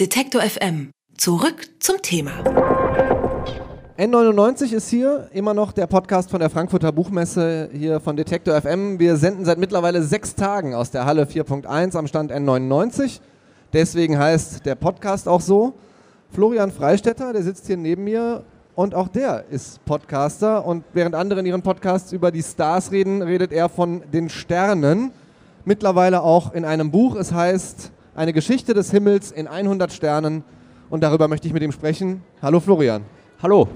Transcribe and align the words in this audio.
Detektor 0.00 0.40
FM. 0.40 0.90
Zurück 1.18 1.68
zum 1.78 2.00
Thema. 2.00 2.30
N99 3.98 4.72
ist 4.72 4.88
hier, 4.88 5.28
immer 5.34 5.52
noch 5.52 5.72
der 5.72 5.86
Podcast 5.86 6.30
von 6.30 6.40
der 6.40 6.48
Frankfurter 6.48 6.92
Buchmesse 6.92 7.68
hier 7.74 8.00
von 8.00 8.16
Detektor 8.16 8.58
FM. 8.58 8.98
Wir 8.98 9.18
senden 9.18 9.44
seit 9.44 9.58
mittlerweile 9.58 10.02
sechs 10.02 10.34
Tagen 10.34 10.74
aus 10.74 10.92
der 10.92 11.04
Halle 11.04 11.24
4.1 11.24 11.94
am 11.94 12.06
Stand 12.06 12.32
N99. 12.32 13.20
Deswegen 13.74 14.18
heißt 14.18 14.64
der 14.64 14.76
Podcast 14.76 15.28
auch 15.28 15.42
so. 15.42 15.74
Florian 16.30 16.72
Freistetter, 16.72 17.34
der 17.34 17.42
sitzt 17.42 17.66
hier 17.66 17.76
neben 17.76 18.04
mir 18.04 18.44
und 18.74 18.94
auch 18.94 19.08
der 19.08 19.44
ist 19.50 19.84
Podcaster. 19.84 20.64
Und 20.64 20.84
während 20.94 21.14
andere 21.14 21.40
in 21.40 21.46
ihren 21.46 21.62
Podcasts 21.62 22.12
über 22.12 22.30
die 22.30 22.42
Stars 22.42 22.92
reden, 22.92 23.20
redet 23.20 23.52
er 23.52 23.68
von 23.68 24.02
den 24.10 24.30
Sternen. 24.30 25.12
Mittlerweile 25.66 26.22
auch 26.22 26.54
in 26.54 26.64
einem 26.64 26.90
Buch. 26.90 27.14
Es 27.14 27.30
heißt 27.30 27.92
eine 28.14 28.32
Geschichte 28.32 28.74
des 28.74 28.90
Himmels 28.90 29.30
in 29.30 29.48
100 29.48 29.92
Sternen 29.92 30.44
und 30.90 31.02
darüber 31.02 31.28
möchte 31.28 31.46
ich 31.46 31.54
mit 31.54 31.62
ihm 31.62 31.72
sprechen. 31.72 32.22
Hallo 32.42 32.60
Florian. 32.60 33.02
Hallo. 33.42 33.68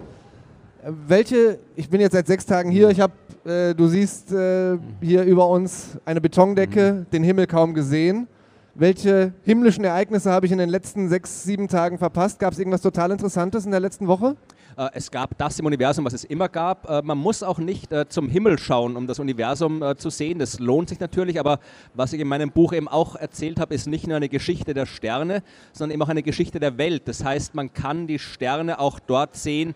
Äh, 0.85 0.93
welche, 1.07 1.59
ich 1.75 1.89
bin 1.89 2.01
jetzt 2.01 2.13
seit 2.13 2.27
sechs 2.27 2.45
Tagen 2.45 2.71
hier, 2.71 2.91
ich 2.91 3.01
habe, 3.01 3.15
äh, 3.45 3.75
du 3.75 3.87
siehst 3.89 4.33
äh, 4.33 4.77
hier 5.01 5.25
über 5.25 5.49
uns 5.49 5.99
eine 6.05 6.21
Betondecke, 6.21 6.93
mhm. 6.93 7.11
den 7.11 7.25
Himmel 7.25 7.47
kaum 7.47 7.73
gesehen. 7.75 8.29
Welche 8.75 9.33
himmlischen 9.43 9.85
Ereignisse 9.85 10.31
habe 10.31 10.45
ich 10.45 10.53
in 10.53 10.59
den 10.59 10.69
letzten 10.69 11.09
sechs, 11.09 11.45
sieben 11.45 11.67
Tagen 11.67 11.97
verpasst? 11.97 12.39
Gab 12.39 12.53
es 12.53 12.59
irgendwas 12.59 12.83
total 12.83 13.11
Interessantes 13.11 13.65
in 13.65 13.71
der 13.71 13.81
letzten 13.81 14.07
Woche? 14.07 14.37
Äh, 14.77 14.91
es 14.93 15.11
gab 15.11 15.37
das 15.39 15.59
im 15.59 15.67
Universum, 15.67 16.05
was 16.05 16.13
es 16.13 16.25
immer 16.25 16.49
gab. 16.49 16.89
Äh, 16.89 17.03
man 17.03 17.19
muss 17.19 17.43
auch 17.43 17.59
nicht 17.59 17.93
äh, 17.93 18.09
zum 18.09 18.29
Himmel 18.29 18.59
schauen, 18.59 18.97
um 18.97 19.07
das 19.07 19.19
Universum 19.19 19.83
zu 19.97 20.11
sehen. 20.11 20.39
Das 20.39 20.59
lohnt 20.59 20.89
sich 20.89 21.01
natürlich, 21.01 21.41
aber 21.41 21.59
was 21.95 22.13
ich 22.13 22.21
in 22.21 22.29
meinem 22.29 22.51
Buch 22.51 22.73
eben 22.73 22.89
auch 22.89 23.17
erzählt 23.17 23.59
habe, 23.59 23.75
ist 23.75 23.87
nicht 23.87 24.07
nur 24.07 24.17
eine 24.17 24.29
Geschichte 24.29 24.75
der 24.75 24.87
Sterne, 24.87 25.43
sondern 25.73 25.95
eben 25.95 26.03
auch 26.03 26.09
eine 26.09 26.23
Geschichte 26.23 26.61
der 26.61 26.79
Welt. 26.79 27.09
Das 27.09 27.25
heißt, 27.25 27.55
man 27.55 27.73
kann 27.73 28.07
die 28.07 28.19
Sterne 28.19 28.79
auch 28.79 28.99
dort 28.99 29.37
sehen, 29.37 29.75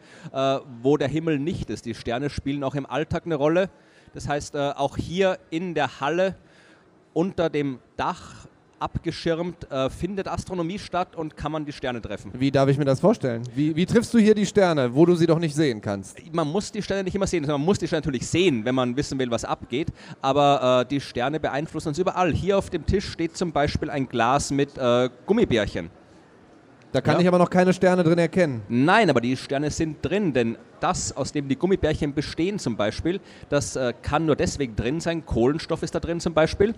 wo 0.82 0.96
der 0.96 1.08
Himmel 1.08 1.38
nicht 1.38 1.70
ist. 1.70 1.86
Die 1.86 1.94
Sterne 1.94 2.30
spielen 2.30 2.64
auch 2.64 2.74
im 2.74 2.86
Alltag 2.86 3.26
eine 3.26 3.36
Rolle. 3.36 3.70
Das 4.14 4.28
heißt, 4.28 4.56
auch 4.56 4.96
hier 4.96 5.38
in 5.50 5.74
der 5.74 6.00
Halle 6.00 6.36
unter 7.12 7.50
dem 7.50 7.78
Dach 7.96 8.46
abgeschirmt, 8.80 9.70
äh, 9.70 9.90
findet 9.90 10.26
Astronomie 10.26 10.78
statt 10.78 11.14
und 11.14 11.36
kann 11.36 11.52
man 11.52 11.64
die 11.64 11.72
Sterne 11.72 12.00
treffen. 12.00 12.32
Wie 12.34 12.50
darf 12.50 12.68
ich 12.68 12.78
mir 12.78 12.84
das 12.84 13.00
vorstellen? 13.00 13.42
Wie, 13.54 13.76
wie, 13.76 13.86
triffst 13.86 14.12
du 14.14 14.18
hier 14.18 14.34
die 14.34 14.46
Sterne, 14.46 14.94
wo 14.94 15.06
du 15.06 15.14
sie 15.14 15.26
doch 15.26 15.38
nicht 15.38 15.54
sehen 15.54 15.80
kannst? 15.80 16.18
Man 16.32 16.48
muss 16.48 16.72
die 16.72 16.82
Sterne 16.82 17.04
nicht 17.04 17.14
immer 17.14 17.26
sehen, 17.26 17.46
man 17.46 17.60
muss 17.60 17.78
die 17.78 17.86
Sterne 17.86 18.04
natürlich 18.04 18.26
sehen, 18.26 18.64
wenn 18.64 18.74
man 18.74 18.96
wissen 18.96 19.18
will, 19.18 19.30
was 19.30 19.44
abgeht, 19.44 19.88
aber 20.22 20.82
äh, 20.82 20.88
die 20.88 21.00
Sterne 21.00 21.38
beeinflussen 21.38 21.88
uns 21.88 21.98
überall. 21.98 22.32
Hier 22.32 22.58
auf 22.58 22.70
dem 22.70 22.86
Tisch 22.86 23.08
steht 23.08 23.36
zum 23.36 23.52
Beispiel 23.52 23.90
ein 23.90 24.08
Glas 24.08 24.50
mit 24.50 24.76
äh, 24.78 25.10
Gummibärchen. 25.26 25.90
Da 26.92 27.00
kann 27.00 27.14
ja. 27.14 27.20
ich 27.20 27.28
aber 27.28 27.38
noch 27.38 27.50
keine 27.50 27.72
Sterne 27.72 28.02
drin 28.02 28.18
erkennen. 28.18 28.62
Nein, 28.68 29.10
aber 29.10 29.20
die 29.20 29.36
Sterne 29.36 29.70
sind 29.70 29.98
drin, 30.04 30.32
denn 30.32 30.56
das, 30.80 31.16
aus 31.16 31.30
dem 31.30 31.48
die 31.48 31.56
Gummibärchen 31.56 32.14
bestehen 32.14 32.58
zum 32.58 32.76
Beispiel, 32.76 33.20
das 33.48 33.76
äh, 33.76 33.92
kann 34.02 34.26
nur 34.26 34.34
deswegen 34.34 34.74
drin 34.74 35.00
sein. 35.00 35.24
Kohlenstoff 35.24 35.82
ist 35.82 35.94
da 35.94 36.00
drin 36.00 36.18
zum 36.18 36.34
Beispiel. 36.34 36.74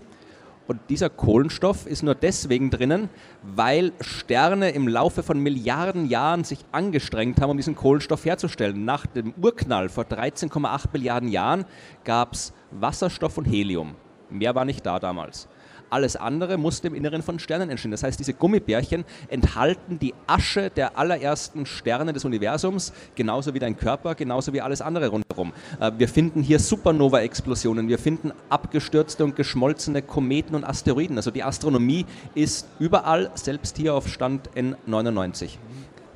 Und 0.67 0.79
dieser 0.89 1.09
Kohlenstoff 1.09 1.85
ist 1.85 2.03
nur 2.03 2.15
deswegen 2.15 2.69
drinnen, 2.69 3.09
weil 3.41 3.91
Sterne 3.99 4.69
im 4.71 4.87
Laufe 4.87 5.21
von 5.21 5.39
Milliarden 5.39 6.07
Jahren 6.07 6.43
sich 6.45 6.59
angestrengt 6.71 7.41
haben, 7.41 7.51
um 7.51 7.57
diesen 7.57 7.75
Kohlenstoff 7.75 8.23
herzustellen. 8.23 8.85
Nach 8.85 9.05
dem 9.05 9.33
Urknall 9.41 9.89
vor 9.89 10.05
13,8 10.05 10.85
Milliarden 10.93 11.29
Jahren 11.29 11.65
gab 12.05 12.33
es 12.33 12.53
Wasserstoff 12.71 13.37
und 13.37 13.45
Helium. 13.45 13.95
Mehr 14.29 14.55
war 14.55 14.63
nicht 14.63 14.85
da 14.85 14.99
damals. 14.99 15.49
Alles 15.93 16.15
andere 16.15 16.57
musste 16.57 16.87
im 16.87 16.95
Inneren 16.95 17.21
von 17.21 17.37
Sternen 17.37 17.69
entstehen. 17.69 17.91
Das 17.91 18.01
heißt, 18.01 18.19
diese 18.19 18.33
Gummibärchen 18.33 19.05
enthalten 19.29 19.99
die 19.99 20.15
Asche 20.25 20.71
der 20.71 20.97
allerersten 20.97 21.67
Sterne 21.67 22.13
des 22.13 22.25
Universums, 22.25 22.93
genauso 23.13 23.53
wie 23.53 23.59
dein 23.59 23.77
Körper, 23.77 24.15
genauso 24.15 24.53
wie 24.53 24.61
alles 24.61 24.81
andere 24.81 25.09
rundherum. 25.09 25.53
Äh, 25.79 25.91
wir 25.99 26.07
finden 26.07 26.41
hier 26.41 26.57
Supernova-Explosionen, 26.57 27.87
wir 27.87 27.99
finden 27.99 28.31
abgestürzte 28.49 29.23
und 29.23 29.35
geschmolzene 29.35 30.01
Kometen 30.01 30.55
und 30.55 30.63
Asteroiden. 30.63 31.17
Also 31.17 31.29
die 31.29 31.43
Astronomie 31.43 32.07
ist 32.33 32.67
überall, 32.79 33.29
selbst 33.35 33.77
hier 33.77 33.93
auf 33.93 34.07
Stand 34.07 34.49
N99. 34.55 35.57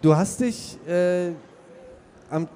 Du 0.01 0.15
hast 0.15 0.39
dich 0.39 0.77
äh, 0.87 1.33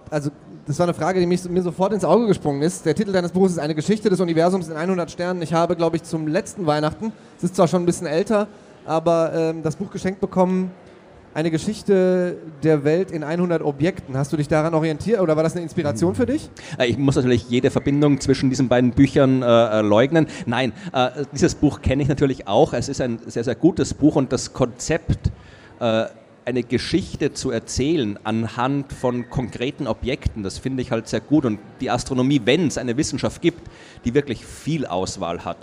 also 0.10 0.32
das 0.66 0.78
war 0.80 0.86
eine 0.86 0.94
Frage, 0.94 1.20
die 1.20 1.26
mich, 1.26 1.44
mir 1.50 1.62
sofort 1.62 1.94
ins 1.94 2.04
Auge 2.04 2.28
gesprungen 2.28 2.62
ist. 2.62 2.86
Der 2.86 2.96
Titel 2.96 3.12
deines 3.12 3.32
Buches 3.32 3.54
ist 3.54 3.60
Eine 3.60 3.76
Geschichte 3.76 4.10
des 4.10 4.20
Universums 4.20 4.70
in 4.70 4.76
100 4.76 5.10
Sternen. 5.10 5.42
Ich 5.42 5.54
habe, 5.54 5.76
glaube 5.76 5.96
ich, 5.96 6.04
zum 6.04 6.28
letzten 6.28 6.66
Weihnachten, 6.66 7.12
es 7.38 7.44
ist 7.44 7.56
zwar 7.56 7.68
schon 7.68 7.84
ein 7.84 7.86
bisschen 7.86 8.08
älter, 8.08 8.48
aber 8.86 9.34
ähm, 9.34 9.64
das 9.64 9.76
Buch 9.76 9.92
geschenkt 9.92 10.22
bekommen, 10.22 10.72
eine 11.34 11.50
Geschichte 11.50 12.38
der 12.62 12.84
Welt 12.84 13.12
in 13.12 13.24
100 13.24 13.62
Objekten. 13.62 14.18
Hast 14.18 14.34
du 14.34 14.38
dich 14.38 14.48
daran 14.48 14.74
orientiert 14.74 15.22
oder 15.22 15.36
war 15.38 15.44
das 15.44 15.54
eine 15.54 15.62
Inspiration 15.62 16.16
für 16.16 16.26
dich? 16.26 16.50
Äh, 16.78 16.88
ich 16.88 16.98
muss 16.98 17.16
natürlich 17.16 17.50
jede 17.50 17.72
Verbindung 17.72 18.20
zwischen 18.20 18.50
diesen 18.50 18.68
beiden 18.68 18.92
Büchern 18.92 19.42
äh, 19.42 19.46
äh, 19.46 19.82
leugnen. 19.82 20.28
Nein, 20.46 20.74
äh, 20.94 21.10
dieses 21.32 21.56
Buch 21.56 21.82
kenne 21.82 22.04
ich 22.04 22.10
natürlich 22.10 22.48
auch. 22.48 22.74
Es 22.74 22.90
ist 22.90 23.02
ein 23.02 23.20
sehr, 23.26 23.44
sehr 23.44 23.56
gutes 23.56 23.94
Buch 23.94 24.16
und 24.16 24.34
das 24.34 24.54
Konzept 24.54 25.32
äh, 25.80 26.06
eine 26.46 26.64
Geschichte 26.64 27.34
zu 27.34 27.52
erzählen 27.52 28.18
anhand 28.24 28.92
von 28.94 29.30
konkreten 29.30 29.88
Objekten, 29.88 30.44
das 30.44 30.58
finde 30.58 30.82
ich 30.82 30.92
halt 30.92 31.08
sehr 31.08 31.22
gut. 31.22 31.46
Und 31.46 31.60
die 31.80 31.90
Astronomie, 31.90 32.42
wenn 32.46 32.68
es 32.68 32.78
eine 32.78 32.98
Wissenschaft 32.98 33.42
gibt, 33.42 33.62
die 34.06 34.14
wirklich 34.14 34.46
viel 34.46 34.86
Auswahl 34.86 35.46
hat, 35.46 35.58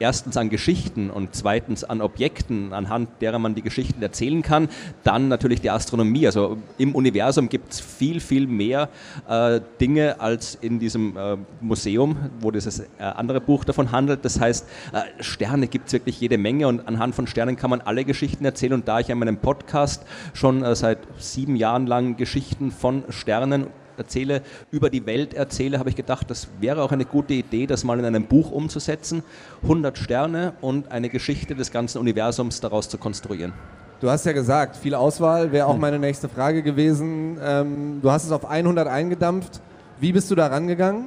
erstens 0.00 0.36
an 0.36 0.50
Geschichten 0.50 1.10
und 1.10 1.34
zweitens 1.34 1.84
an 1.84 2.00
Objekten, 2.00 2.72
anhand 2.72 3.08
derer 3.20 3.38
man 3.38 3.54
die 3.54 3.62
Geschichten 3.62 4.02
erzählen 4.02 4.42
kann. 4.42 4.68
Dann 5.04 5.28
natürlich 5.28 5.60
die 5.60 5.70
Astronomie. 5.70 6.26
Also 6.26 6.56
im 6.78 6.94
Universum 6.94 7.48
gibt 7.48 7.72
es 7.72 7.80
viel, 7.80 8.18
viel 8.20 8.46
mehr 8.46 8.88
äh, 9.28 9.60
Dinge 9.80 10.20
als 10.20 10.56
in 10.56 10.78
diesem 10.78 11.16
äh, 11.16 11.36
Museum, 11.60 12.16
wo 12.40 12.50
dieses 12.50 12.80
äh, 12.80 12.86
andere 12.98 13.40
Buch 13.40 13.64
davon 13.64 13.92
handelt. 13.92 14.24
Das 14.24 14.40
heißt, 14.40 14.66
äh, 14.92 15.22
Sterne 15.22 15.68
gibt 15.68 15.86
es 15.88 15.92
wirklich 15.92 16.20
jede 16.20 16.38
Menge 16.38 16.66
und 16.66 16.88
anhand 16.88 17.14
von 17.14 17.26
Sternen 17.26 17.56
kann 17.56 17.70
man 17.70 17.82
alle 17.82 18.04
Geschichten 18.04 18.44
erzählen. 18.44 18.72
Und 18.72 18.88
da 18.88 19.00
ich 19.00 19.10
in 19.10 19.18
meinem 19.18 19.36
Podcast 19.36 20.04
schon 20.32 20.64
äh, 20.64 20.74
seit 20.74 20.98
sieben 21.18 21.56
Jahren 21.56 21.86
lang 21.86 22.16
Geschichten 22.16 22.70
von 22.70 23.04
Sternen 23.10 23.66
erzähle, 24.00 24.42
über 24.70 24.90
die 24.90 25.06
Welt 25.06 25.34
erzähle, 25.34 25.78
habe 25.78 25.90
ich 25.90 25.96
gedacht, 25.96 26.30
das 26.30 26.48
wäre 26.60 26.82
auch 26.82 26.92
eine 26.92 27.04
gute 27.04 27.34
Idee, 27.34 27.66
das 27.66 27.84
mal 27.84 27.98
in 27.98 28.04
einem 28.04 28.24
Buch 28.24 28.50
umzusetzen. 28.50 29.22
100 29.62 29.96
Sterne 29.96 30.54
und 30.60 30.90
eine 30.90 31.08
Geschichte 31.08 31.54
des 31.54 31.70
ganzen 31.70 31.98
Universums 31.98 32.60
daraus 32.60 32.88
zu 32.88 32.98
konstruieren. 32.98 33.52
Du 34.00 34.10
hast 34.10 34.24
ja 34.24 34.32
gesagt, 34.32 34.76
viel 34.76 34.94
Auswahl 34.94 35.52
wäre 35.52 35.66
auch 35.66 35.74
hm. 35.74 35.80
meine 35.80 35.98
nächste 35.98 36.28
Frage 36.28 36.62
gewesen. 36.62 37.38
Ähm, 37.42 38.00
du 38.02 38.10
hast 38.10 38.24
es 38.24 38.32
auf 38.32 38.46
100 38.46 38.88
eingedampft. 38.88 39.60
Wie 40.00 40.12
bist 40.12 40.30
du 40.30 40.34
da 40.34 40.46
rangegangen? 40.46 41.06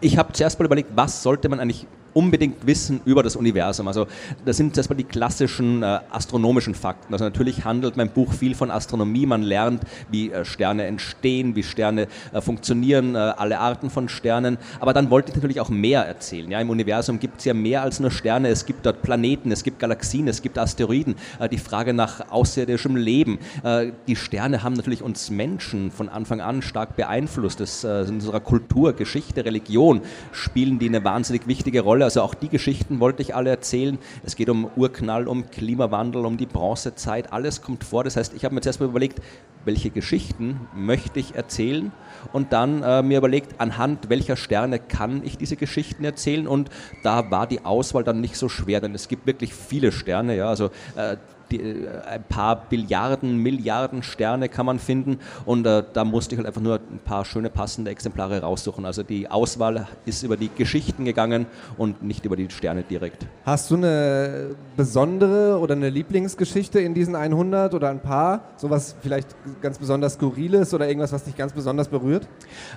Ich 0.00 0.18
habe 0.18 0.32
zuerst 0.32 0.58
mal 0.58 0.66
überlegt, 0.66 0.90
was 0.94 1.22
sollte 1.22 1.48
man 1.48 1.60
eigentlich 1.60 1.86
unbedingt 2.16 2.66
wissen 2.66 3.02
über 3.04 3.22
das 3.22 3.36
Universum. 3.36 3.86
Also 3.88 4.06
das 4.46 4.56
sind 4.56 4.74
erstmal 4.74 4.96
die 4.96 5.04
klassischen 5.04 5.82
äh, 5.82 6.00
astronomischen 6.10 6.74
Fakten. 6.74 7.12
Also 7.12 7.26
natürlich 7.26 7.66
handelt 7.66 7.98
mein 7.98 8.08
Buch 8.08 8.32
viel 8.32 8.54
von 8.54 8.70
Astronomie. 8.70 9.26
Man 9.26 9.42
lernt, 9.42 9.82
wie 10.10 10.30
äh, 10.30 10.46
Sterne 10.46 10.84
entstehen, 10.84 11.54
wie 11.56 11.62
Sterne 11.62 12.08
äh, 12.32 12.40
funktionieren, 12.40 13.14
äh, 13.14 13.18
alle 13.18 13.58
Arten 13.58 13.90
von 13.90 14.08
Sternen. 14.08 14.56
Aber 14.80 14.94
dann 14.94 15.10
wollte 15.10 15.28
ich 15.28 15.36
natürlich 15.36 15.60
auch 15.60 15.68
mehr 15.68 16.06
erzählen. 16.06 16.50
Ja, 16.50 16.58
Im 16.58 16.70
Universum 16.70 17.20
gibt 17.20 17.40
es 17.40 17.44
ja 17.44 17.52
mehr 17.52 17.82
als 17.82 18.00
nur 18.00 18.10
Sterne. 18.10 18.48
Es 18.48 18.64
gibt 18.64 18.86
dort 18.86 19.02
Planeten, 19.02 19.52
es 19.52 19.62
gibt 19.62 19.78
Galaxien, 19.78 20.26
es 20.26 20.40
gibt 20.40 20.56
Asteroiden. 20.56 21.16
Äh, 21.38 21.50
die 21.50 21.58
Frage 21.58 21.92
nach 21.92 22.30
außerirdischem 22.30 22.96
Leben. 22.96 23.38
Äh, 23.62 23.92
die 24.06 24.16
Sterne 24.16 24.62
haben 24.62 24.72
natürlich 24.72 25.02
uns 25.02 25.28
Menschen 25.28 25.90
von 25.90 26.08
Anfang 26.08 26.40
an 26.40 26.62
stark 26.62 26.96
beeinflusst. 26.96 27.60
Das, 27.60 27.84
in 27.84 28.14
unserer 28.14 28.40
Kultur, 28.40 28.94
Geschichte, 28.94 29.44
Religion 29.44 30.00
spielen 30.32 30.78
die 30.78 30.88
eine 30.88 31.04
wahnsinnig 31.04 31.46
wichtige 31.46 31.82
Rolle. 31.82 32.05
Also 32.06 32.22
auch 32.22 32.34
die 32.34 32.48
Geschichten 32.48 33.00
wollte 33.00 33.20
ich 33.20 33.34
alle 33.34 33.50
erzählen. 33.50 33.98
Es 34.24 34.36
geht 34.36 34.48
um 34.48 34.70
Urknall, 34.76 35.26
um 35.26 35.50
Klimawandel, 35.50 36.24
um 36.24 36.36
die 36.36 36.46
Bronzezeit. 36.46 37.32
Alles 37.32 37.62
kommt 37.62 37.82
vor. 37.82 38.04
Das 38.04 38.16
heißt, 38.16 38.32
ich 38.32 38.44
habe 38.44 38.54
mir 38.54 38.60
zuerst 38.60 38.78
mal 38.78 38.86
überlegt, 38.86 39.20
welche 39.64 39.90
Geschichten 39.90 40.68
möchte 40.72 41.18
ich 41.18 41.34
erzählen 41.34 41.90
und 42.32 42.52
dann 42.52 42.84
äh, 42.84 43.02
mir 43.02 43.18
überlegt, 43.18 43.60
anhand 43.60 44.08
welcher 44.08 44.36
Sterne 44.36 44.78
kann 44.78 45.20
ich 45.24 45.36
diese 45.36 45.56
Geschichten 45.56 46.04
erzählen 46.04 46.46
und 46.46 46.70
da 47.02 47.32
war 47.32 47.48
die 47.48 47.64
Auswahl 47.64 48.04
dann 48.04 48.20
nicht 48.20 48.36
so 48.36 48.48
schwer, 48.48 48.80
denn 48.80 48.94
es 48.94 49.08
gibt 49.08 49.26
wirklich 49.26 49.52
viele 49.52 49.90
Sterne. 49.90 50.36
Ja, 50.36 50.48
also 50.48 50.66
äh, 50.94 51.16
die, 51.50 51.60
äh, 51.60 52.00
ein 52.06 52.24
paar 52.24 52.68
Billiarden, 52.68 53.36
Milliarden 53.38 54.02
Sterne 54.02 54.48
kann 54.48 54.66
man 54.66 54.78
finden 54.78 55.18
und 55.44 55.66
äh, 55.66 55.82
da 55.92 56.04
musste 56.04 56.34
ich 56.34 56.38
halt 56.38 56.46
einfach 56.46 56.60
nur 56.60 56.76
ein 56.76 57.00
paar 57.04 57.24
schöne 57.24 57.50
passende 57.50 57.90
Exemplare 57.90 58.40
raussuchen. 58.40 58.84
Also 58.84 59.02
die 59.02 59.30
Auswahl 59.30 59.86
ist 60.04 60.22
über 60.22 60.36
die 60.36 60.50
Geschichten 60.54 61.04
gegangen 61.04 61.46
und 61.76 62.02
nicht 62.02 62.24
über 62.24 62.36
die 62.36 62.50
Sterne 62.50 62.82
direkt. 62.82 63.26
Hast 63.44 63.70
du 63.70 63.76
eine 63.76 64.56
besondere 64.76 65.58
oder 65.58 65.74
eine 65.74 65.90
Lieblingsgeschichte 65.90 66.80
in 66.80 66.94
diesen 66.94 67.14
100 67.14 67.74
oder 67.74 67.90
ein 67.90 68.00
paar? 68.00 68.50
Sowas 68.56 68.96
vielleicht 69.00 69.34
ganz 69.60 69.78
besonders 69.78 70.14
Skurriles 70.14 70.74
oder 70.74 70.88
irgendwas, 70.88 71.12
was 71.12 71.24
dich 71.24 71.36
ganz 71.36 71.52
besonders 71.52 71.88
berührt? 71.88 72.28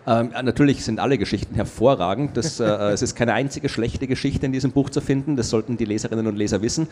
Ähm, 0.08 0.32
natürlich 0.44 0.84
sind 0.84 1.00
alle 1.00 1.18
Geschichten 1.18 1.56
hervorragend. 1.56 2.38
Das, 2.38 2.60
äh, 2.60 2.64
es 2.94 3.02
ist 3.02 3.16
keine 3.16 3.34
einzige 3.34 3.70
schlechte 3.70 4.08
Geschichte 4.08 4.46
in 4.46 4.52
diesem 4.52 4.72
Buch 4.72 4.90
zu 4.90 5.02
finden. 5.02 5.36
Das 5.36 5.50
sollten 5.50 5.78
die 5.78 5.86
Leserinnen 5.86 6.28
und 6.28 6.36
Leser 6.36 6.62
wissen. 6.62 6.88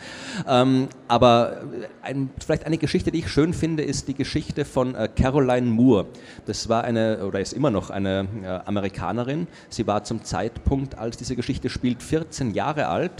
Ähm, 0.48 0.88
aber 1.06 1.62
ein, 2.02 2.30
vielleicht 2.44 2.64
eine 2.64 2.78
Geschichte, 2.78 3.10
die 3.10 3.20
ich 3.20 3.28
schön 3.28 3.52
finde, 3.52 3.82
ist 3.82 4.08
die 4.08 4.14
Geschichte 4.14 4.64
von 4.64 4.94
äh, 4.94 5.08
Caroline 5.14 5.66
Moore. 5.66 6.06
Das 6.46 6.68
war 6.68 6.84
eine, 6.84 7.24
oder 7.26 7.40
ist 7.40 7.52
immer 7.52 7.70
noch 7.70 7.90
eine 7.90 8.26
äh, 8.42 8.46
Amerikanerin. 8.68 9.46
Sie 9.68 9.86
war 9.86 10.04
zum 10.04 10.24
Zeitpunkt, 10.24 10.96
als 10.96 11.16
diese 11.16 11.36
Geschichte 11.36 11.70
spielt, 11.70 12.02
14 12.02 12.54
Jahre 12.54 12.88
alt 12.88 13.12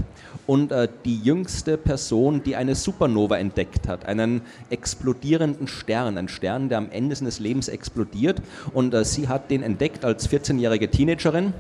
und 0.47 0.73
äh, 0.73 0.89
die 1.05 1.19
jüngste 1.19 1.77
Person, 1.77 2.43
die 2.43 2.57
eine 2.57 2.75
Supernova 2.75 3.39
entdeckt 3.39 3.89
hat, 3.89 4.07
einen 4.07 4.43
explodierenden 4.71 5.69
Stern, 5.69 6.19
einen 6.19 6.29
Stern, 6.29 6.69
der 6.69 6.79
am 6.79 6.91
Ende 6.91 7.15
seines 7.15 7.39
Lebens 7.39 7.69
explodiert. 7.69 8.41
Und 8.73 8.95
sie 9.05 9.29
hat 9.29 9.51
den 9.51 9.63
entdeckt 9.63 10.05
als 10.05 10.29
14-jährige 10.29 10.91
Teenagerin, 10.91 11.53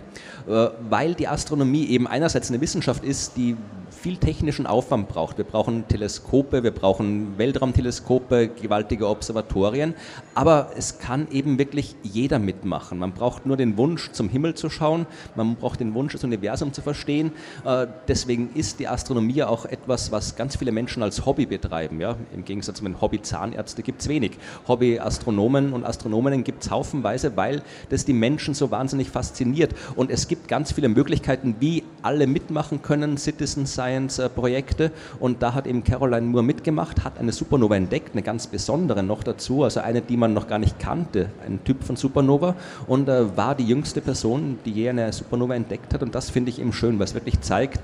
weil 0.47 1.15
die 1.15 1.29
Astronomie 1.29 1.87
eben 1.87 2.07
einerseits 2.07 2.51
eine 2.51 2.61
Wissenschaft 2.61 3.05
ist, 3.05 3.37
die 3.37 3.57
viel 3.99 4.17
technischen 4.17 4.67
Aufwand 4.67 5.09
braucht. 5.09 5.39
Wir 5.39 5.45
brauchen 5.45 5.89
Teleskope, 5.89 6.63
wir 6.63 6.71
brauchen 6.71 7.37
Weltraumteleskope, 7.37 8.49
gewaltige 8.49 9.09
Observatorien, 9.09 9.95
aber 10.35 10.71
es 10.77 10.99
kann 10.99 11.27
eben 11.31 11.59
wirklich 11.59 11.97
jeder 12.03 12.39
mitmachen. 12.39 12.99
Man 12.99 13.13
braucht 13.13 13.45
nur 13.45 13.57
den 13.57 13.77
Wunsch, 13.77 14.13
zum 14.13 14.29
Himmel 14.29 14.55
zu 14.55 14.71
schauen, 14.71 15.07
man 15.35 15.57
braucht 15.57 15.81
den 15.81 15.95
Wunsch, 15.95 16.13
das 16.13 16.25
Universum 16.25 16.73
zu 16.73 16.81
verstehen. 16.81 17.33
Äh, 17.65 17.87
deswegen 18.07 18.51
ist 18.55 18.79
die 18.79 18.87
Astronomie 18.87 19.43
auch 19.43 19.65
etwas, 19.65 20.13
was 20.13 20.37
ganz 20.37 20.57
viele 20.57 20.71
Menschen 20.71 21.03
als 21.03 21.27
Hobby 21.27 21.47
betreiben. 21.47 22.01
Ja? 22.01 22.17
Im 22.35 22.45
Gegensatz 22.45 22.79
zu 22.79 22.85
den 22.85 23.01
Hobby-Zahnärzte 23.01 23.83
gibt 23.83 24.03
es 24.03 24.09
wenig. 24.09 24.33
Hobby-Astronomen 24.69 25.73
und 25.73 25.85
Astronominnen 25.85 26.45
gibt 26.45 26.63
es 26.63 26.71
haufenweise, 26.71 27.37
weil 27.37 27.63
das 27.89 28.05
die 28.05 28.13
Menschen 28.13 28.55
so 28.55 28.71
wahnsinnig 28.71 29.11
fasziniert. 29.11 29.75
Und 29.97 30.11
es 30.11 30.29
gibt 30.29 30.47
ganz 30.47 30.73
viele 30.73 30.89
Möglichkeiten, 30.89 31.57
wie 31.59 31.83
alle 32.03 32.27
mitmachen 32.27 32.83
können, 32.83 33.19
Citizen 33.19 33.67
Science-Projekte. 33.89 34.93
Und 35.19 35.43
da 35.43 35.55
hat 35.55 35.67
eben 35.67 35.83
Caroline 35.85 36.27
Moore 36.27 36.45
mitgemacht, 36.45 37.05
hat 37.05 37.19
eine 37.19 37.33
Supernova 37.33 37.77
entdeckt, 37.77 38.11
eine 38.13 38.23
ganz 38.23 38.47
besondere 38.47 39.03
noch 39.03 39.23
dazu, 39.23 39.65
also 39.65 39.81
eine, 39.81 40.03
die 40.03 40.17
man 40.17 40.35
noch 40.35 40.47
gar 40.47 40.59
nicht 40.59 40.79
kannte, 40.79 41.31
ein 41.47 41.63
Typ 41.65 41.83
von 41.85 41.97
Supernova. 41.97 42.55
Und 42.87 43.09
äh, 43.09 43.37
war 43.37 43.55
die 43.55 43.67
jüngste 43.67 44.01
Person, 44.01 44.59
die 44.65 44.73
je 44.73 44.91
eine 44.91 45.13
Supernova 45.13 45.55
entdeckt 45.55 45.95
hat. 45.95 46.03
Und 46.03 46.15
das 46.15 46.31
finde 46.31 46.51
ich 46.51 46.61
eben 46.61 46.73
schön, 46.73 46.99
weil 46.99 47.05
es 47.05 47.15
wirklich 47.15 47.41
zeigt, 47.41 47.81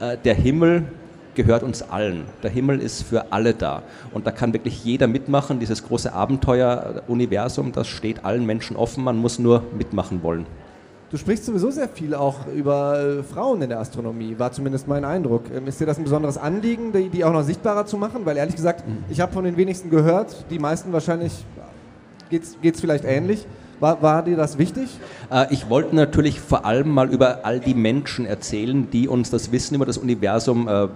äh, 0.00 0.16
der 0.24 0.34
Himmel 0.34 0.84
gehört 1.34 1.62
uns 1.62 1.82
allen. 1.82 2.24
Der 2.42 2.50
Himmel 2.50 2.80
ist 2.80 3.02
für 3.04 3.32
alle 3.32 3.54
da. 3.54 3.82
Und 4.12 4.26
da 4.26 4.30
kann 4.30 4.52
wirklich 4.52 4.84
jeder 4.84 5.06
mitmachen. 5.06 5.60
Dieses 5.60 5.82
große 5.82 6.12
Abenteuer-Universum, 6.12 7.72
das 7.72 7.88
steht 7.88 8.24
allen 8.24 8.44
Menschen 8.44 8.76
offen. 8.76 9.02
Man 9.02 9.16
muss 9.16 9.38
nur 9.38 9.62
mitmachen 9.76 10.22
wollen. 10.22 10.46
Du 11.12 11.18
sprichst 11.18 11.44
sowieso 11.44 11.70
sehr 11.70 11.90
viel 11.90 12.14
auch 12.14 12.46
über 12.46 12.98
äh, 12.98 13.22
Frauen 13.22 13.60
in 13.60 13.68
der 13.68 13.80
Astronomie, 13.80 14.38
war 14.38 14.50
zumindest 14.50 14.88
mein 14.88 15.04
Eindruck. 15.04 15.42
Ähm, 15.54 15.66
ist 15.66 15.78
dir 15.78 15.84
das 15.84 15.98
ein 15.98 16.04
besonderes 16.04 16.38
Anliegen, 16.38 16.90
die, 16.90 17.10
die 17.10 17.22
auch 17.22 17.34
noch 17.34 17.42
sichtbarer 17.42 17.84
zu 17.84 17.98
machen? 17.98 18.24
Weil 18.24 18.38
ehrlich 18.38 18.56
gesagt, 18.56 18.88
mhm. 18.88 19.04
ich 19.10 19.20
habe 19.20 19.30
von 19.30 19.44
den 19.44 19.58
wenigsten 19.58 19.90
gehört, 19.90 20.46
die 20.48 20.58
meisten 20.58 20.90
wahrscheinlich 20.94 21.44
geht 22.30 22.74
es 22.74 22.80
vielleicht 22.80 23.04
ähnlich. 23.04 23.46
War, 23.78 24.00
war, 24.00 24.22
dir 24.22 24.38
das 24.38 24.56
wichtig? 24.56 24.88
Äh, 25.30 25.52
ich 25.52 25.68
wollte 25.68 25.94
natürlich 25.94 26.40
vor 26.40 26.64
allem 26.64 26.88
mal 26.88 27.12
über 27.12 27.44
all 27.44 27.60
die 27.60 27.74
Menschen 27.74 28.24
erzählen, 28.24 28.88
die 28.90 29.06
uns 29.06 29.28
das 29.28 29.52
Wissen 29.52 29.74
über 29.74 29.84
das 29.84 29.98
Universum 29.98 30.66
äh, 30.66 30.88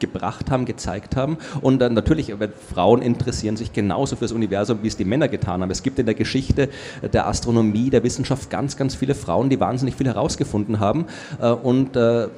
gebracht 0.00 0.50
haben, 0.50 0.64
gezeigt 0.64 1.16
haben. 1.16 1.38
Und 1.60 1.78
dann 1.80 1.94
natürlich, 1.94 2.34
Frauen 2.72 3.02
interessieren 3.02 3.56
sich 3.56 3.72
genauso 3.72 4.16
für 4.16 4.24
das 4.24 4.32
Universum, 4.32 4.78
wie 4.82 4.88
es 4.88 4.96
die 4.96 5.04
Männer 5.04 5.28
getan 5.28 5.62
haben. 5.62 5.70
Es 5.70 5.82
gibt 5.82 5.98
in 5.98 6.06
der 6.06 6.14
Geschichte 6.14 6.68
der 7.12 7.26
Astronomie, 7.26 7.90
der 7.90 8.02
Wissenschaft 8.02 8.50
ganz, 8.50 8.76
ganz 8.76 8.94
viele 8.94 9.14
Frauen, 9.14 9.48
die 9.50 9.60
wahnsinnig 9.60 9.94
viel 9.96 10.06
herausgefunden 10.06 10.80
haben. 10.80 11.06
Äh, 11.40 11.50
und 11.50 11.96
äh, 11.96 12.28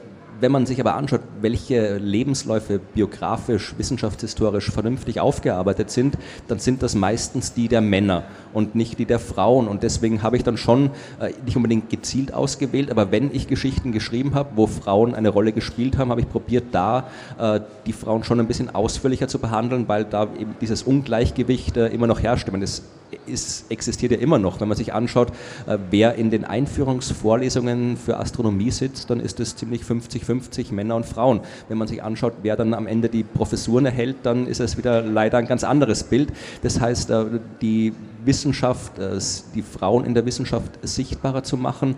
wenn 0.40 0.52
man 0.52 0.66
sich 0.66 0.80
aber 0.80 0.94
anschaut, 0.94 1.20
welche 1.40 1.98
Lebensläufe 1.98 2.78
biografisch, 2.78 3.74
wissenschaftshistorisch 3.76 4.70
vernünftig 4.70 5.20
aufgearbeitet 5.20 5.90
sind, 5.90 6.16
dann 6.48 6.58
sind 6.58 6.82
das 6.82 6.94
meistens 6.94 7.52
die 7.52 7.68
der 7.68 7.80
Männer 7.80 8.24
und 8.52 8.74
nicht 8.74 8.98
die 8.98 9.04
der 9.04 9.18
Frauen. 9.18 9.68
Und 9.68 9.82
deswegen 9.82 10.22
habe 10.22 10.36
ich 10.36 10.44
dann 10.44 10.56
schon 10.56 10.90
äh, 11.20 11.32
nicht 11.44 11.56
unbedingt 11.56 11.90
gezielt 11.90 12.32
ausgewählt, 12.32 12.90
aber 12.90 13.12
wenn 13.12 13.34
ich 13.34 13.46
Geschichten 13.46 13.92
geschrieben 13.92 14.34
habe, 14.34 14.50
wo 14.56 14.66
Frauen 14.66 15.14
eine 15.14 15.28
Rolle 15.28 15.52
gespielt 15.52 15.98
haben, 15.98 16.10
habe 16.10 16.20
ich 16.20 16.28
probiert, 16.28 16.64
da 16.72 17.08
äh, 17.38 17.60
die 17.86 17.92
Frauen 17.92 18.24
schon 18.24 18.40
ein 18.40 18.46
bisschen 18.46 18.74
ausführlicher 18.74 19.28
zu 19.28 19.38
behandeln, 19.38 19.88
weil 19.88 20.04
da 20.04 20.24
eben 20.38 20.54
dieses 20.60 20.82
Ungleichgewicht 20.82 21.76
äh, 21.76 21.88
immer 21.88 22.06
noch 22.06 22.20
herrscht. 22.20 22.46
Ich 22.46 22.52
meine, 22.52 22.64
das 22.64 22.82
ist, 23.26 23.70
existiert 23.70 24.12
ja 24.12 24.18
immer 24.18 24.38
noch. 24.38 24.60
Wenn 24.60 24.68
man 24.68 24.76
sich 24.76 24.92
anschaut, 24.92 25.30
äh, 25.66 25.78
wer 25.90 26.14
in 26.14 26.30
den 26.30 26.44
Einführungsvorlesungen 26.44 27.96
für 27.96 28.18
Astronomie 28.18 28.70
sitzt, 28.70 29.10
dann 29.10 29.20
ist 29.20 29.40
es 29.40 29.56
ziemlich 29.56 29.84
50-50 30.30 30.72
Männer 30.72 30.96
und 30.96 31.06
Frauen. 31.06 31.40
Wenn 31.68 31.78
man 31.78 31.88
sich 31.88 32.02
anschaut, 32.02 32.34
wer 32.42 32.56
dann 32.56 32.74
am 32.74 32.86
Ende 32.86 33.08
die 33.08 33.22
Professuren 33.22 33.86
erhält, 33.86 34.16
dann 34.22 34.46
ist 34.46 34.60
es 34.60 34.76
wieder 34.76 35.02
leider 35.02 35.38
ein 35.38 35.46
ganz 35.46 35.64
anderes 35.64 36.04
Bild. 36.04 36.32
Das 36.62 36.80
heißt, 36.80 37.10
äh, 37.10 37.24
die 37.60 37.92
Wissenschaft, 38.24 38.98
äh, 38.98 39.18
die 39.54 39.62
Frauen 39.62 40.04
in 40.04 40.14
der 40.14 40.26
Wissenschaft 40.26 40.78
sichtbarer 40.82 41.42
zu 41.42 41.56
machen, 41.56 41.96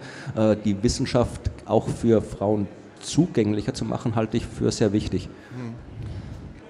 die 0.64 0.82
Wissenschaft 0.82 1.50
auch 1.66 1.88
für 1.88 2.22
Frauen 2.22 2.66
zugänglicher 3.00 3.74
zu 3.74 3.84
machen, 3.84 4.14
halte 4.16 4.36
ich 4.36 4.46
für 4.46 4.70
sehr 4.70 4.92
wichtig. 4.92 5.28
Mhm. 5.56 5.74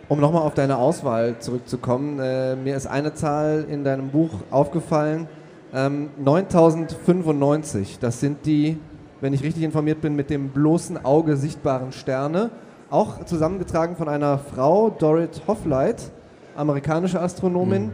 Um 0.08 0.20
nochmal 0.20 0.42
auf 0.42 0.54
deine 0.54 0.76
Auswahl 0.76 1.38
zurückzukommen, 1.38 2.18
äh, 2.18 2.54
mir 2.56 2.76
ist 2.76 2.86
eine 2.86 3.14
Zahl 3.14 3.64
in 3.68 3.84
deinem 3.84 4.10
Buch 4.10 4.30
aufgefallen, 4.50 5.26
ähm, 5.72 6.10
9095, 6.22 7.98
das 7.98 8.20
sind 8.20 8.44
die, 8.44 8.76
wenn 9.22 9.32
ich 9.32 9.42
richtig 9.44 9.62
informiert 9.62 10.00
bin, 10.00 10.16
mit 10.16 10.30
dem 10.30 10.48
bloßen 10.48 11.04
Auge 11.04 11.36
sichtbaren 11.36 11.92
Sterne, 11.92 12.50
auch 12.90 13.24
zusammengetragen 13.24 13.94
von 13.94 14.08
einer 14.08 14.36
Frau, 14.36 14.90
Dorit 14.90 15.42
Hoffleit, 15.46 16.10
amerikanische 16.56 17.20
Astronomin. 17.20 17.86
Mhm. 17.86 17.92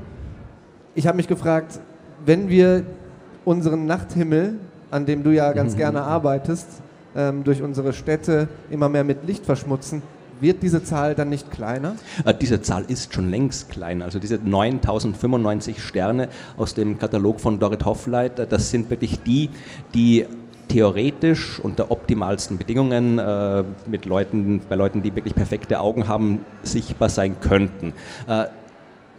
Ich 0.94 1.06
habe 1.06 1.18
mich 1.18 1.28
gefragt, 1.28 1.80
wenn 2.24 2.48
wir 2.48 2.84
unseren 3.44 3.84
Nachthimmel, 3.84 4.54
an 4.90 5.04
dem 5.04 5.22
du 5.22 5.30
ja 5.30 5.52
ganz 5.52 5.74
mhm. 5.74 5.78
gerne 5.78 6.02
arbeitest, 6.02 6.66
ähm, 7.14 7.44
durch 7.44 7.62
unsere 7.62 7.92
Städte 7.92 8.48
immer 8.70 8.88
mehr 8.88 9.04
mit 9.04 9.26
Licht 9.26 9.44
verschmutzen, 9.44 10.02
wird 10.40 10.62
diese 10.62 10.82
Zahl 10.82 11.14
dann 11.14 11.28
nicht 11.28 11.50
kleiner? 11.50 11.96
Äh, 12.24 12.32
diese 12.32 12.62
Zahl 12.62 12.84
ist 12.88 13.12
schon 13.12 13.28
längst 13.28 13.68
klein. 13.68 14.00
Also 14.00 14.18
diese 14.18 14.36
9095 14.42 15.82
Sterne 15.82 16.30
aus 16.56 16.72
dem 16.72 16.98
Katalog 16.98 17.38
von 17.38 17.58
Dorit 17.58 17.84
Hoffleit, 17.84 18.50
das 18.50 18.70
sind 18.70 18.88
wirklich 18.88 19.22
die, 19.22 19.50
die 19.94 20.24
theoretisch 20.68 21.58
unter 21.60 21.90
optimalsten 21.90 22.58
Bedingungen 22.58 23.18
äh, 23.18 23.64
mit 23.86 24.04
Leuten, 24.04 24.60
bei 24.68 24.76
Leuten, 24.76 25.02
die 25.02 25.14
wirklich 25.14 25.34
perfekte 25.34 25.80
Augen 25.80 26.08
haben, 26.08 26.44
sichtbar 26.62 27.08
sein 27.08 27.40
könnten. 27.40 27.92
Äh, 28.26 28.46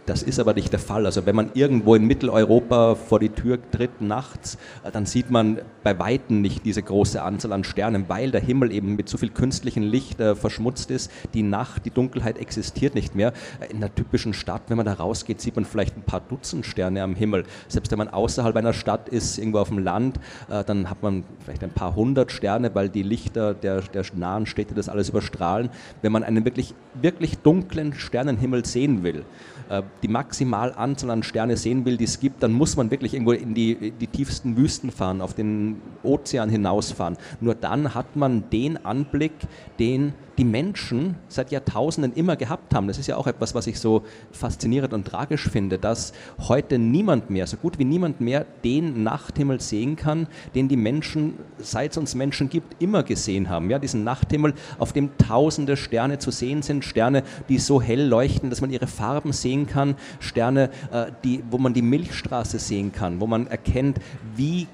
das 0.06 0.22
ist 0.22 0.40
aber 0.40 0.54
nicht 0.54 0.72
der 0.72 0.80
Fall. 0.80 1.06
Also 1.06 1.26
wenn 1.26 1.36
man 1.36 1.50
irgendwo 1.54 1.94
in 1.94 2.06
Mitteleuropa 2.06 2.94
vor 2.94 3.20
die 3.20 3.28
Tür 3.28 3.58
tritt 3.70 4.00
nachts, 4.00 4.58
äh, 4.84 4.90
dann 4.90 5.06
sieht 5.06 5.30
man 5.30 5.60
bei 5.82 5.98
Weitem 5.98 6.40
nicht 6.40 6.64
diese 6.64 6.82
große 6.82 7.22
Anzahl 7.22 7.52
an 7.52 7.64
Sternen, 7.64 8.06
weil 8.08 8.30
der 8.30 8.40
Himmel 8.40 8.72
eben 8.72 8.96
mit 8.96 9.08
so 9.08 9.18
viel 9.18 9.30
künstlichem 9.30 9.82
Licht 9.82 10.20
äh, 10.20 10.34
verschmutzt 10.34 10.90
ist. 10.90 11.10
Die 11.34 11.42
Nacht, 11.42 11.84
die 11.84 11.90
Dunkelheit 11.90 12.38
existiert 12.38 12.94
nicht 12.94 13.14
mehr. 13.14 13.32
In 13.70 13.76
einer 13.76 13.94
typischen 13.94 14.34
Stadt, 14.34 14.62
wenn 14.68 14.76
man 14.76 14.86
da 14.86 14.94
rausgeht, 14.94 15.40
sieht 15.40 15.56
man 15.56 15.64
vielleicht 15.64 15.96
ein 15.96 16.02
paar 16.02 16.20
Dutzend 16.20 16.66
Sterne 16.66 17.02
am 17.02 17.14
Himmel. 17.14 17.44
Selbst 17.68 17.90
wenn 17.90 17.98
man 17.98 18.08
außerhalb 18.08 18.56
einer 18.56 18.72
Stadt 18.72 19.08
ist, 19.08 19.38
irgendwo 19.38 19.58
auf 19.58 19.68
dem 19.68 19.78
Land, 19.78 20.18
äh, 20.48 20.64
dann 20.64 20.90
hat 20.90 21.02
man 21.02 21.24
vielleicht 21.44 21.62
ein 21.62 21.70
paar 21.70 21.94
hundert 21.94 22.32
Sterne, 22.32 22.74
weil 22.74 22.88
die 22.88 23.02
Lichter 23.02 23.54
der, 23.54 23.82
der 23.82 24.04
nahen 24.14 24.46
Städte 24.46 24.74
das 24.74 24.88
alles 24.88 25.10
überstrahlen. 25.10 25.70
Wenn 26.02 26.12
man 26.12 26.24
einen 26.24 26.44
wirklich, 26.44 26.74
wirklich 27.00 27.38
dunklen 27.38 27.92
Sternenhimmel 27.92 28.64
sehen 28.64 29.02
will, 29.02 29.24
äh, 29.68 29.82
die 30.02 30.08
Maximalanzahl 30.08 31.10
an 31.10 31.22
Sterne 31.22 31.56
sehen 31.56 31.84
will, 31.84 31.96
die 31.96 32.04
es 32.04 32.20
gibt, 32.20 32.42
dann 32.42 32.52
muss 32.52 32.76
man 32.76 32.90
wirklich 32.90 33.14
irgendwo 33.14 33.32
in 33.32 33.54
die, 33.54 33.92
die 33.92 34.06
tiefsten 34.06 34.56
Wüsten 34.56 34.90
fahren, 34.90 35.20
auf 35.20 35.34
den 35.34 35.80
Ozean 36.02 36.48
hinausfahren. 36.48 37.16
Nur 37.40 37.54
dann 37.54 37.94
hat 37.94 38.16
man 38.16 38.44
den 38.50 38.84
Anblick, 38.84 39.32
den 39.78 40.14
die 40.40 40.44
Menschen 40.44 41.16
seit 41.28 41.52
Jahrtausenden 41.52 42.14
immer 42.14 42.34
gehabt 42.34 42.74
haben. 42.74 42.88
Das 42.88 42.96
ist 42.96 43.06
ja 43.08 43.18
auch 43.18 43.26
etwas, 43.26 43.54
was 43.54 43.66
ich 43.66 43.78
so 43.78 44.04
faszinierend 44.32 44.94
und 44.94 45.06
tragisch 45.06 45.46
finde, 45.46 45.78
dass 45.78 46.14
heute 46.48 46.78
niemand 46.78 47.28
mehr, 47.28 47.46
so 47.46 47.58
gut 47.58 47.78
wie 47.78 47.84
niemand 47.84 48.22
mehr, 48.22 48.46
den 48.64 49.02
Nachthimmel 49.02 49.60
sehen 49.60 49.96
kann, 49.96 50.28
den 50.54 50.66
die 50.66 50.78
Menschen, 50.78 51.34
seit 51.58 51.90
es 51.90 51.98
uns 51.98 52.14
Menschen 52.14 52.48
gibt, 52.48 52.82
immer 52.82 53.02
gesehen 53.02 53.50
haben. 53.50 53.68
Ja, 53.68 53.78
diesen 53.78 54.02
Nachthimmel, 54.02 54.54
auf 54.78 54.94
dem 54.94 55.10
tausende 55.18 55.76
Sterne 55.76 56.18
zu 56.18 56.30
sehen 56.30 56.62
sind, 56.62 56.86
Sterne, 56.86 57.22
die 57.50 57.58
so 57.58 57.82
hell 57.82 58.08
leuchten, 58.08 58.48
dass 58.48 58.62
man 58.62 58.70
ihre 58.70 58.86
Farben 58.86 59.34
sehen 59.34 59.66
kann, 59.66 59.94
Sterne, 60.20 60.70
äh, 60.90 61.12
die, 61.22 61.44
wo 61.50 61.58
man 61.58 61.74
die 61.74 61.82
Milchstraße 61.82 62.58
sehen 62.58 62.92
kann, 62.92 63.20
wo 63.20 63.26
man 63.26 63.46
erkennt, 63.46 63.98
wie 64.36 64.68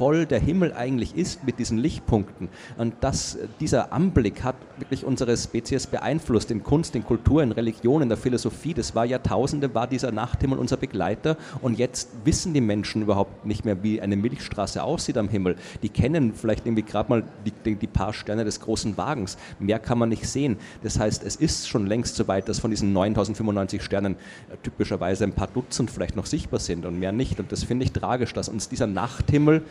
voll 0.00 0.24
der 0.24 0.40
Himmel 0.40 0.72
eigentlich 0.72 1.14
ist 1.14 1.44
mit 1.44 1.58
diesen 1.58 1.76
Lichtpunkten. 1.76 2.48
Und 2.78 2.94
das, 3.02 3.36
dieser 3.60 3.92
Anblick 3.92 4.42
hat 4.42 4.56
wirklich 4.78 5.04
unsere 5.04 5.36
Spezies 5.36 5.86
beeinflusst 5.86 6.50
in 6.50 6.62
Kunst, 6.62 6.96
in 6.96 7.04
Kultur, 7.04 7.42
in 7.42 7.52
Religion, 7.52 8.00
in 8.00 8.08
der 8.08 8.16
Philosophie. 8.16 8.72
Das 8.72 8.94
war 8.94 9.04
Jahrtausende, 9.04 9.74
war 9.74 9.86
dieser 9.86 10.10
Nachthimmel 10.10 10.58
unser 10.58 10.78
Begleiter. 10.78 11.36
Und 11.60 11.78
jetzt 11.78 12.08
wissen 12.24 12.54
die 12.54 12.62
Menschen 12.62 13.02
überhaupt 13.02 13.44
nicht 13.44 13.66
mehr, 13.66 13.82
wie 13.82 14.00
eine 14.00 14.16
Milchstraße 14.16 14.82
aussieht 14.82 15.18
am 15.18 15.28
Himmel. 15.28 15.56
Die 15.82 15.90
kennen 15.90 16.32
vielleicht 16.32 16.64
irgendwie 16.64 16.84
gerade 16.84 17.10
mal 17.10 17.24
die, 17.44 17.74
die, 17.74 17.86
paar 17.86 18.14
Sterne 18.14 18.46
des 18.46 18.58
großen 18.60 18.96
Wagens. 18.96 19.36
Mehr 19.58 19.80
kann 19.80 19.98
man 19.98 20.08
nicht 20.08 20.26
sehen. 20.26 20.56
Das 20.82 20.98
heißt, 20.98 21.22
es 21.24 21.36
ist 21.36 21.68
schon 21.68 21.86
längst 21.86 22.16
so 22.16 22.26
weit, 22.26 22.48
dass 22.48 22.58
von 22.58 22.70
diesen 22.70 22.94
9095 22.94 23.82
Sternen 23.82 24.14
äh, 24.14 24.56
typischerweise 24.62 25.24
ein 25.24 25.34
paar 25.34 25.48
Dutzend 25.48 25.90
vielleicht 25.90 26.16
noch 26.16 26.24
sichtbar 26.24 26.58
sind 26.58 26.86
und 26.86 26.98
mehr 26.98 27.12
nicht. 27.12 27.38
Und 27.38 27.52
das 27.52 27.64
finde 27.64 27.84
ich 27.84 27.92
tragisch, 27.92 28.32
dass 28.32 28.48
uns 28.48 28.70
dieser 28.70 28.86
Nachthimmel, 28.86 29.62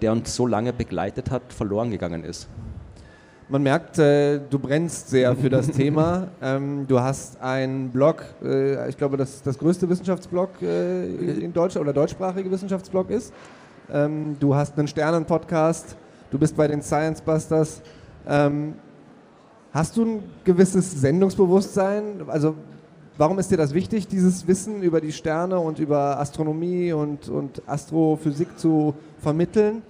der 0.00 0.12
uns 0.12 0.34
so 0.34 0.46
lange 0.46 0.72
begleitet 0.72 1.30
hat, 1.30 1.52
verloren 1.52 1.90
gegangen 1.90 2.24
ist. 2.24 2.48
Man 3.50 3.64
merkt, 3.64 3.98
äh, 3.98 4.38
du 4.48 4.60
brennst 4.60 5.10
sehr 5.10 5.34
für 5.34 5.50
das 5.50 5.66
Thema. 5.66 6.28
Ähm, 6.42 6.86
du 6.86 7.00
hast 7.00 7.40
einen 7.42 7.90
Blog, 7.90 8.24
äh, 8.42 8.88
ich 8.88 8.96
glaube, 8.96 9.16
das 9.16 9.42
das 9.42 9.58
größte 9.58 9.88
Wissenschaftsblog 9.90 10.62
äh, 10.62 11.04
in 11.04 11.52
Deutschland 11.52 11.84
oder 11.84 11.92
deutschsprachige 11.92 12.50
Wissenschaftsblog 12.50 13.10
ist. 13.10 13.34
Ähm, 13.92 14.36
du 14.38 14.54
hast 14.54 14.78
einen 14.78 14.88
Sternen-Podcast, 14.88 15.96
du 16.30 16.38
bist 16.38 16.56
bei 16.56 16.68
den 16.68 16.80
Science 16.80 17.20
Busters. 17.20 17.82
Ähm, 18.26 18.74
hast 19.72 19.96
du 19.96 20.04
ein 20.04 20.22
gewisses 20.44 21.00
Sendungsbewusstsein? 21.00 22.22
Also 22.28 22.54
Warum 23.20 23.38
ist 23.38 23.50
dir 23.50 23.58
das 23.58 23.74
wichtig, 23.74 24.08
dieses 24.08 24.48
Wissen 24.48 24.82
über 24.82 24.98
die 25.02 25.12
Sterne 25.12 25.60
und 25.60 25.78
über 25.78 26.18
Astronomie 26.18 26.94
und, 26.94 27.28
und 27.28 27.60
Astrophysik 27.68 28.58
zu 28.58 28.94
vermitteln? 29.18 29.82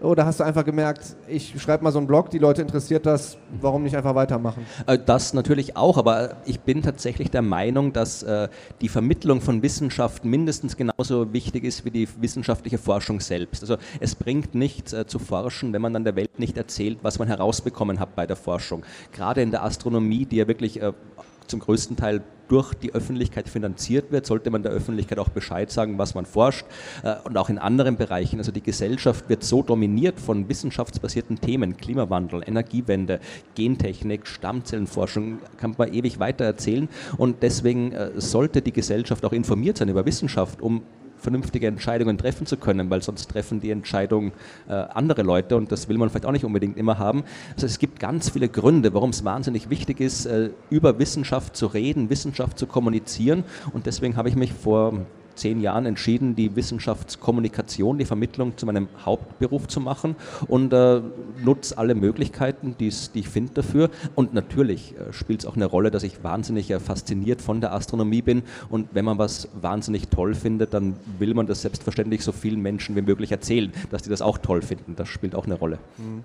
Oder 0.00 0.24
hast 0.24 0.40
du 0.40 0.44
einfach 0.44 0.64
gemerkt, 0.64 1.14
ich 1.26 1.60
schreibe 1.60 1.84
mal 1.84 1.92
so 1.92 1.98
einen 1.98 2.06
Blog, 2.06 2.30
die 2.30 2.38
Leute 2.38 2.62
interessiert 2.62 3.04
das, 3.04 3.36
warum 3.60 3.82
nicht 3.82 3.94
einfach 3.94 4.14
weitermachen? 4.14 4.64
Äh, 4.86 4.98
das 5.04 5.34
natürlich 5.34 5.76
auch, 5.76 5.98
aber 5.98 6.38
ich 6.46 6.60
bin 6.60 6.80
tatsächlich 6.80 7.30
der 7.30 7.42
Meinung, 7.42 7.92
dass 7.92 8.22
äh, 8.22 8.48
die 8.80 8.88
Vermittlung 8.88 9.42
von 9.42 9.60
Wissenschaft 9.62 10.24
mindestens 10.24 10.74
genauso 10.74 11.30
wichtig 11.34 11.64
ist 11.64 11.84
wie 11.84 11.90
die 11.90 12.08
wissenschaftliche 12.22 12.78
Forschung 12.78 13.20
selbst. 13.20 13.62
Also 13.62 13.76
es 14.00 14.14
bringt 14.14 14.54
nichts 14.54 14.94
äh, 14.94 15.06
zu 15.06 15.18
forschen, 15.18 15.74
wenn 15.74 15.82
man 15.82 15.92
dann 15.92 16.04
der 16.04 16.16
Welt 16.16 16.38
nicht 16.38 16.56
erzählt, 16.56 17.00
was 17.02 17.18
man 17.18 17.28
herausbekommen 17.28 18.00
hat 18.00 18.16
bei 18.16 18.26
der 18.26 18.36
Forschung. 18.36 18.82
Gerade 19.12 19.42
in 19.42 19.50
der 19.50 19.62
Astronomie, 19.62 20.24
die 20.24 20.36
ja 20.36 20.48
wirklich 20.48 20.80
zum 21.48 21.60
größten 21.60 21.96
Teil 21.96 22.22
durch 22.48 22.74
die 22.74 22.94
Öffentlichkeit 22.94 23.48
finanziert 23.48 24.10
wird, 24.10 24.26
sollte 24.26 24.50
man 24.50 24.62
der 24.62 24.72
Öffentlichkeit 24.72 25.18
auch 25.18 25.28
Bescheid 25.28 25.70
sagen, 25.70 25.98
was 25.98 26.14
man 26.14 26.26
forscht. 26.26 26.66
Äh, 27.02 27.16
und 27.24 27.36
auch 27.36 27.48
in 27.48 27.58
anderen 27.58 27.96
Bereichen. 27.96 28.38
Also 28.38 28.52
die 28.52 28.62
Gesellschaft 28.62 29.28
wird 29.28 29.44
so 29.44 29.62
dominiert 29.62 30.18
von 30.18 30.48
wissenschaftsbasierten 30.48 31.40
Themen, 31.40 31.76
Klimawandel, 31.76 32.42
Energiewende, 32.46 33.20
Gentechnik, 33.54 34.26
Stammzellenforschung, 34.26 35.38
kann 35.58 35.74
man 35.76 35.92
ewig 35.92 36.18
weiter 36.18 36.44
erzählen. 36.44 36.88
Und 37.16 37.42
deswegen 37.42 37.92
äh, 37.92 38.10
sollte 38.16 38.62
die 38.62 38.72
Gesellschaft 38.72 39.24
auch 39.24 39.32
informiert 39.32 39.78
sein 39.78 39.88
über 39.88 40.06
Wissenschaft, 40.06 40.60
um 40.60 40.82
vernünftige 41.18 41.66
Entscheidungen 41.66 42.18
treffen 42.18 42.46
zu 42.46 42.56
können, 42.56 42.90
weil 42.90 43.02
sonst 43.02 43.30
treffen 43.30 43.60
die 43.60 43.70
Entscheidung 43.70 44.32
äh, 44.68 44.72
andere 44.72 45.22
Leute 45.22 45.56
und 45.56 45.72
das 45.72 45.88
will 45.88 45.98
man 45.98 46.10
vielleicht 46.10 46.26
auch 46.26 46.32
nicht 46.32 46.44
unbedingt 46.44 46.76
immer 46.76 46.98
haben. 46.98 47.24
Also 47.54 47.66
es 47.66 47.78
gibt 47.78 48.00
ganz 48.00 48.30
viele 48.30 48.48
Gründe, 48.48 48.94
warum 48.94 49.10
es 49.10 49.24
wahnsinnig 49.24 49.70
wichtig 49.70 50.00
ist, 50.00 50.26
äh, 50.26 50.50
über 50.70 50.98
Wissenschaft 50.98 51.56
zu 51.56 51.66
reden, 51.66 52.10
Wissenschaft 52.10 52.58
zu 52.58 52.66
kommunizieren 52.66 53.44
und 53.72 53.86
deswegen 53.86 54.16
habe 54.16 54.28
ich 54.28 54.36
mich 54.36 54.52
vor 54.52 54.94
zehn 55.38 55.60
Jahren 55.60 55.86
entschieden, 55.86 56.36
die 56.36 56.54
Wissenschaftskommunikation, 56.56 57.98
die 57.98 58.04
Vermittlung 58.04 58.56
zu 58.56 58.66
meinem 58.66 58.88
Hauptberuf 59.04 59.68
zu 59.68 59.80
machen 59.80 60.16
und 60.46 60.72
äh, 60.72 61.00
nutze 61.44 61.78
alle 61.78 61.94
Möglichkeiten, 61.94 62.74
die 62.78 62.88
ich 63.14 63.28
finde 63.28 63.54
dafür. 63.54 63.90
Und 64.14 64.34
natürlich 64.34 64.94
äh, 64.96 65.12
spielt 65.12 65.40
es 65.40 65.46
auch 65.46 65.56
eine 65.56 65.66
Rolle, 65.66 65.90
dass 65.90 66.02
ich 66.02 66.22
wahnsinnig 66.22 66.70
äh, 66.70 66.80
fasziniert 66.80 67.40
von 67.40 67.60
der 67.60 67.72
Astronomie 67.72 68.22
bin. 68.22 68.42
Und 68.68 68.88
wenn 68.92 69.04
man 69.04 69.18
was 69.18 69.48
wahnsinnig 69.60 70.08
toll 70.08 70.34
findet, 70.34 70.74
dann 70.74 70.96
will 71.18 71.34
man 71.34 71.46
das 71.46 71.62
selbstverständlich 71.62 72.22
so 72.22 72.32
vielen 72.32 72.60
Menschen 72.60 72.96
wie 72.96 73.02
möglich 73.02 73.32
erzählen, 73.32 73.72
dass 73.90 74.02
die 74.02 74.10
das 74.10 74.22
auch 74.22 74.38
toll 74.38 74.62
finden. 74.62 74.96
Das 74.96 75.08
spielt 75.08 75.34
auch 75.34 75.46
eine 75.46 75.54
Rolle. 75.54 75.78
Mhm. 75.98 76.22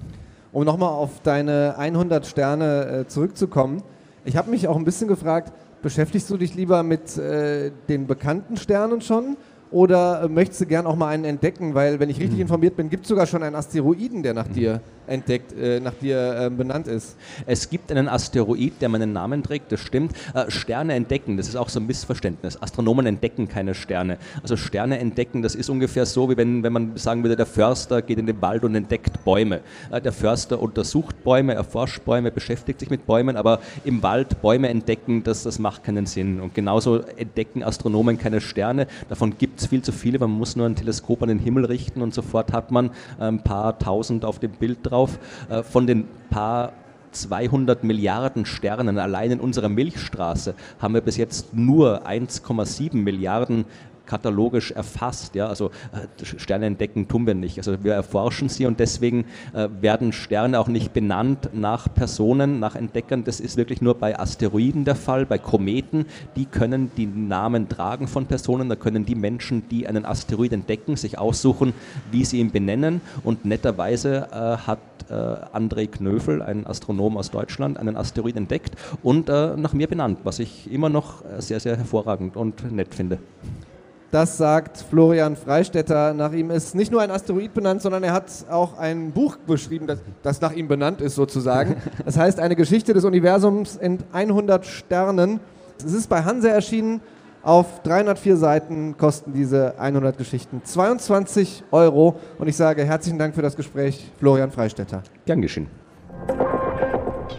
Um 0.51 0.65
nochmal 0.65 0.89
auf 0.89 1.21
deine 1.23 1.75
100 1.77 2.27
Sterne 2.27 2.85
äh, 2.85 3.07
zurückzukommen. 3.07 3.81
Ich 4.25 4.37
habe 4.37 4.51
mich 4.51 4.67
auch 4.67 4.75
ein 4.75 4.85
bisschen 4.85 5.07
gefragt, 5.07 5.51
Beschäftigst 5.83 6.29
du 6.29 6.37
dich 6.37 6.55
lieber 6.55 6.81
mit 6.81 7.17
äh, 7.17 7.69
den 7.89 8.07
bekannten 8.07 8.55
Sternen 8.55 9.01
schon 9.01 9.35
oder 9.73 10.23
äh, 10.23 10.29
möchtest 10.29 10.61
du 10.61 10.65
gern 10.67 10.85
auch 10.85 10.95
mal 10.95 11.07
einen 11.07 11.25
entdecken? 11.25 11.73
Weil, 11.73 11.99
wenn 11.99 12.09
ich 12.09 12.19
richtig 12.19 12.35
mhm. 12.35 12.43
informiert 12.43 12.75
bin, 12.75 12.89
gibt 12.89 13.03
es 13.03 13.09
sogar 13.09 13.25
schon 13.25 13.41
einen 13.41 13.55
Asteroiden, 13.55 14.21
der 14.21 14.33
nach 14.33 14.47
dir 14.47 14.81
entdeckt, 15.07 15.53
äh, 15.53 15.79
nach 15.79 15.93
dir 15.93 16.45
äh, 16.45 16.49
benannt 16.49 16.87
ist. 16.87 17.17
Es 17.45 17.69
gibt 17.69 17.91
einen 17.91 18.07
Asteroid, 18.07 18.81
der 18.81 18.89
meinen 18.89 19.13
Namen 19.13 19.43
trägt, 19.43 19.71
das 19.71 19.79
stimmt. 19.79 20.13
Äh, 20.33 20.49
Sterne 20.49 20.93
entdecken, 20.93 21.37
das 21.37 21.47
ist 21.47 21.55
auch 21.55 21.69
so 21.69 21.79
ein 21.79 21.87
Missverständnis. 21.87 22.61
Astronomen 22.61 23.05
entdecken 23.05 23.47
keine 23.47 23.73
Sterne. 23.73 24.17
Also 24.41 24.55
Sterne 24.57 24.99
entdecken, 24.99 25.41
das 25.41 25.55
ist 25.55 25.69
ungefähr 25.69 26.05
so, 26.05 26.29
wie 26.29 26.37
wenn, 26.37 26.63
wenn 26.63 26.73
man 26.73 26.95
sagen 26.97 27.23
würde, 27.23 27.35
der 27.35 27.45
Förster 27.45 28.01
geht 28.01 28.19
in 28.19 28.27
den 28.27 28.41
Wald 28.41 28.63
und 28.63 28.75
entdeckt 28.75 29.23
Bäume. 29.25 29.61
Äh, 29.91 30.01
der 30.01 30.13
Förster 30.13 30.61
untersucht 30.61 31.23
Bäume, 31.23 31.53
erforscht 31.53 32.05
Bäume, 32.05 32.31
beschäftigt 32.31 32.79
sich 32.79 32.89
mit 32.89 33.05
Bäumen, 33.05 33.35
aber 33.35 33.59
im 33.83 34.03
Wald 34.03 34.41
Bäume 34.41 34.69
entdecken, 34.69 35.23
das, 35.23 35.43
das 35.43 35.59
macht 35.59 35.83
keinen 35.83 36.05
Sinn. 36.05 36.39
Und 36.39 36.53
genauso 36.53 36.99
entdecken 36.99 37.63
Astronomen 37.63 38.17
keine 38.17 38.39
Sterne. 38.39 38.87
Davon 39.09 39.37
gibt 39.37 39.59
es 39.59 39.62
viel 39.67 39.81
zu 39.81 39.91
viele. 39.91 40.19
Man 40.19 40.31
muss 40.31 40.55
nur 40.55 40.65
ein 40.65 40.75
Teleskop 40.75 41.21
an 41.21 41.29
den 41.29 41.39
Himmel 41.39 41.65
richten 41.65 42.01
und 42.01 42.13
sofort 42.13 42.51
hat 42.51 42.71
man 42.71 42.91
ein 43.19 43.43
paar 43.43 43.77
tausend 43.79 44.25
auf 44.25 44.39
dem 44.39 44.51
Bild 44.51 44.79
drauf 44.83 44.93
drauf. 44.93 45.19
Äh, 45.49 45.63
von 45.63 45.87
den 45.87 46.05
paar 46.29 46.73
200 47.11 47.83
Milliarden 47.83 48.45
Sternen 48.45 48.97
allein 48.97 49.31
in 49.31 49.39
unserer 49.39 49.69
Milchstraße 49.69 50.55
haben 50.79 50.95
wir 50.95 51.01
bis 51.01 51.17
jetzt 51.17 51.53
nur 51.53 52.07
1,7 52.07 52.95
Milliarden 52.95 53.65
katalogisch 54.05 54.71
erfasst. 54.71 55.35
Ja? 55.35 55.47
Also 55.47 55.71
äh, 55.91 56.25
Sterne 56.37 56.65
entdecken 56.65 57.07
tun 57.07 57.25
wir 57.25 57.33
nicht. 57.33 57.57
Also 57.57 57.83
wir 57.83 57.93
erforschen 57.93 58.49
sie 58.49 58.65
und 58.65 58.79
deswegen 58.79 59.25
äh, 59.53 59.69
werden 59.81 60.13
Sterne 60.13 60.59
auch 60.59 60.67
nicht 60.67 60.93
benannt 60.93 61.49
nach 61.53 61.93
Personen, 61.93 62.59
nach 62.59 62.75
Entdeckern. 62.75 63.23
Das 63.23 63.39
ist 63.39 63.57
wirklich 63.57 63.81
nur 63.81 63.95
bei 63.95 64.19
Asteroiden 64.19 64.85
der 64.85 64.95
Fall, 64.95 65.25
bei 65.25 65.37
Kometen. 65.37 66.05
Die 66.35 66.45
können 66.45 66.91
die 66.97 67.05
Namen 67.05 67.69
tragen 67.69 68.07
von 68.07 68.25
Personen. 68.25 68.69
Da 68.69 68.75
können 68.75 69.05
die 69.05 69.15
Menschen, 69.15 69.67
die 69.69 69.87
einen 69.87 70.05
Asteroid 70.05 70.53
entdecken, 70.53 70.95
sich 70.95 71.17
aussuchen, 71.17 71.73
wie 72.11 72.25
sie 72.25 72.39
ihn 72.39 72.51
benennen. 72.51 73.01
Und 73.23 73.45
netterweise 73.45 74.27
äh, 74.31 74.57
hat 74.67 74.79
André 75.09 75.87
Knöfel, 75.87 76.41
ein 76.41 76.65
Astronom 76.65 77.17
aus 77.17 77.29
Deutschland, 77.29 77.77
einen 77.77 77.97
Asteroid 77.97 78.37
entdeckt 78.37 78.75
und 79.03 79.29
äh, 79.29 79.55
nach 79.57 79.73
mir 79.73 79.87
benannt, 79.87 80.19
was 80.23 80.39
ich 80.39 80.71
immer 80.71 80.87
noch 80.89 81.23
sehr, 81.39 81.59
sehr 81.59 81.75
hervorragend 81.75 82.37
und 82.37 82.71
nett 82.71 82.95
finde. 82.95 83.19
Das 84.13 84.37
sagt 84.37 84.77
Florian 84.77 85.35
Freistetter. 85.35 86.13
Nach 86.13 86.31
ihm 86.33 86.51
ist 86.51 86.75
nicht 86.75 86.91
nur 86.91 87.01
ein 87.01 87.09
Asteroid 87.09 87.51
benannt, 87.55 87.81
sondern 87.81 88.03
er 88.03 88.13
hat 88.13 88.25
auch 88.47 88.77
ein 88.77 89.11
Buch 89.11 89.39
geschrieben, 89.47 89.87
das, 89.87 90.03
das 90.21 90.39
nach 90.39 90.53
ihm 90.53 90.67
benannt 90.67 91.01
ist 91.01 91.15
sozusagen. 91.15 91.77
Das 92.05 92.15
heißt 92.15 92.39
eine 92.39 92.55
Geschichte 92.55 92.93
des 92.93 93.05
Universums 93.05 93.75
in 93.75 93.97
100 94.11 94.67
Sternen. 94.67 95.39
Es 95.83 95.93
ist 95.93 96.09
bei 96.09 96.23
Hanse 96.23 96.51
erschienen. 96.51 97.01
Auf 97.41 97.81
304 97.81 98.37
Seiten 98.37 98.97
kosten 98.97 99.33
diese 99.33 99.79
100 99.79 100.15
Geschichten 100.15 100.61
22 100.63 101.63
Euro. 101.71 102.19
Und 102.37 102.47
ich 102.47 102.55
sage 102.55 102.85
herzlichen 102.85 103.17
Dank 103.17 103.33
für 103.33 103.41
das 103.41 103.55
Gespräch, 103.55 104.11
Florian 104.19 104.51
Freistetter. 104.51 105.01
Gern 105.25 105.41
geschehen. 105.41 105.65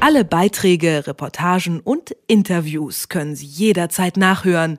Alle 0.00 0.24
Beiträge, 0.24 1.06
Reportagen 1.06 1.80
und 1.80 2.16
Interviews 2.26 3.08
können 3.08 3.36
Sie 3.36 3.46
jederzeit 3.46 4.16
nachhören 4.16 4.78